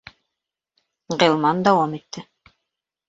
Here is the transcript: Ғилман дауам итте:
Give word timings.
Ғилман 1.23 1.61
дауам 1.69 1.95
итте: 1.99 2.25